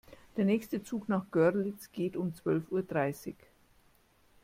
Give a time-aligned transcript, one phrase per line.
[0.35, 3.35] Der nächste Zug nach Görlitz geht um zwölf Uhr dreißig